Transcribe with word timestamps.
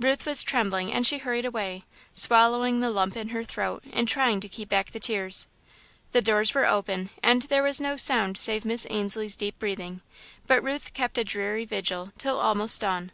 Ruth 0.00 0.24
was 0.24 0.42
trembling 0.42 0.90
and 0.90 1.06
she 1.06 1.18
hurried 1.18 1.44
away, 1.44 1.84
swallowing 2.14 2.80
the 2.80 2.88
lump 2.88 3.14
in 3.14 3.28
her 3.28 3.44
throat 3.44 3.84
and 3.92 4.08
trying 4.08 4.40
to 4.40 4.48
keep 4.48 4.70
back 4.70 4.90
the 4.92 4.98
tears. 4.98 5.48
The 6.12 6.22
doors 6.22 6.54
were 6.54 6.64
open, 6.64 7.10
and 7.22 7.42
there 7.42 7.62
was 7.62 7.78
no 7.78 7.98
sound 7.98 8.38
save 8.38 8.64
Miss 8.64 8.86
Ainslie's 8.88 9.36
deep 9.36 9.58
breathing, 9.58 10.00
but 10.46 10.62
Ruth 10.64 10.94
kept 10.94 11.18
a 11.18 11.24
dreary 11.24 11.66
vigil 11.66 12.10
till 12.16 12.38
almost 12.40 12.80
dawn. 12.80 13.12